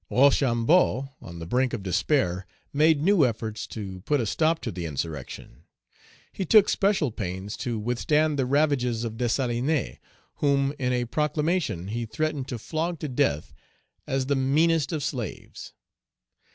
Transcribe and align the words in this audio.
Rochambeau, 0.09 1.09
on 1.21 1.37
the 1.37 1.45
brink 1.45 1.73
of 1.73 1.83
despair, 1.83 2.47
made 2.73 3.03
new 3.03 3.23
efforts 3.23 3.67
to 3.67 4.01
put 4.01 4.19
a 4.19 4.25
stop 4.25 4.59
to 4.61 4.71
the 4.71 4.87
insurrection. 4.87 5.65
He 6.33 6.43
took 6.43 6.69
special 6.69 7.11
pains 7.11 7.55
to 7.57 7.77
withstand 7.77 8.39
the 8.39 8.47
ravages 8.47 9.03
of 9.03 9.15
Dessalines, 9.17 9.97
whom 10.37 10.73
in 10.79 10.91
a 10.91 11.05
proclamation 11.05 11.89
he 11.89 12.07
threatened 12.07 12.47
to 12.47 12.57
flog 12.57 12.97
to 13.01 13.09
death 13.09 13.53
as 14.07 14.25
the 14.25 14.35
meanest 14.35 14.91
of 14.91 15.03
slaves. 15.03 15.71